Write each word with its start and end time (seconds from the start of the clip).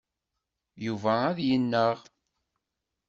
Yuba 0.85 1.13
ad 1.29 1.37
yennaɣ. 1.47 1.97